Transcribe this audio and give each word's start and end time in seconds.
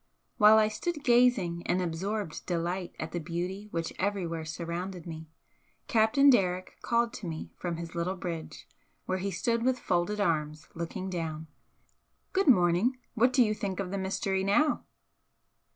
While 0.37 0.57
I 0.57 0.67
stood 0.67 1.03
gazing 1.03 1.61
in 1.67 1.79
absorbed 1.79 2.47
delight 2.47 2.95
at 2.99 3.11
the 3.11 3.19
beauty 3.19 3.67
which 3.69 3.93
everywhere 3.99 4.45
surrounded 4.45 5.05
me, 5.05 5.29
Captain 5.87 6.31
Derrick 6.31 6.77
called 6.81 7.13
to 7.13 7.27
me 7.27 7.51
from 7.55 7.77
his 7.77 7.93
little 7.93 8.15
bridge, 8.15 8.67
where 9.05 9.19
he 9.19 9.29
stood 9.29 9.61
with 9.61 9.77
folded 9.77 10.19
arms, 10.19 10.67
looking 10.73 11.11
down. 11.11 11.45
"Good 12.33 12.47
morning! 12.47 12.97
What 13.13 13.31
do 13.31 13.43
you 13.43 13.53
think 13.53 13.79
of 13.79 13.91
the 13.91 13.99
mystery 13.99 14.43
now?" 14.43 14.85